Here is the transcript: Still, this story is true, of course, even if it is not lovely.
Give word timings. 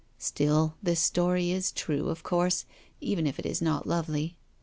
Still, 0.17 0.73
this 0.81 0.99
story 0.99 1.51
is 1.51 1.71
true, 1.71 2.09
of 2.09 2.23
course, 2.23 2.65
even 3.01 3.27
if 3.27 3.37
it 3.37 3.45
is 3.45 3.61
not 3.61 3.85
lovely. 3.85 4.35